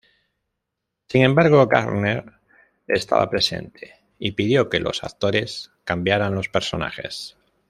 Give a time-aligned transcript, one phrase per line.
[1.09, 2.25] Sin embargo, Gardner
[2.87, 7.37] estaba presente y pidió que los actores cambiaran los personajes.